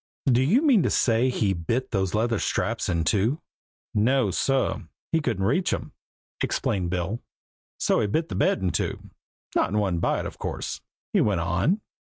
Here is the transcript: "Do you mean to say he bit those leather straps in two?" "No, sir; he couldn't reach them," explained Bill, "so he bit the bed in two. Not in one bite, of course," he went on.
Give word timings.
"Do 0.25 0.41
you 0.41 0.63
mean 0.63 0.81
to 0.81 0.89
say 0.89 1.29
he 1.29 1.53
bit 1.53 1.91
those 1.91 2.15
leather 2.15 2.39
straps 2.39 2.89
in 2.89 3.03
two?" 3.03 3.39
"No, 3.93 4.31
sir; 4.31 4.87
he 5.11 5.19
couldn't 5.21 5.45
reach 5.45 5.69
them," 5.69 5.91
explained 6.41 6.89
Bill, 6.89 7.21
"so 7.77 7.99
he 7.99 8.07
bit 8.07 8.27
the 8.27 8.33
bed 8.33 8.63
in 8.63 8.71
two. 8.71 9.11
Not 9.55 9.69
in 9.69 9.77
one 9.77 9.99
bite, 9.99 10.25
of 10.25 10.39
course," 10.39 10.81
he 11.13 11.21
went 11.21 11.41
on. 11.41 11.81